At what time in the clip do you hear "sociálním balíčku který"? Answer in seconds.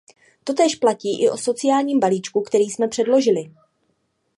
1.37-2.63